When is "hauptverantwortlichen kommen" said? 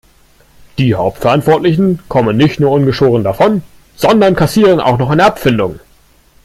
0.95-2.35